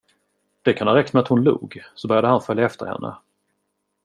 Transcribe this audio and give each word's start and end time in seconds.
Det 0.61 0.73
kan 0.73 0.87
ha 0.87 0.95
räckt 0.95 1.13
med 1.13 1.21
att 1.23 1.27
hon 1.27 1.43
log, 1.43 1.81
så 1.95 2.07
började 2.07 2.27
han 2.27 2.41
följa 2.41 2.65
efter 2.65 2.85
henne. 2.85 3.15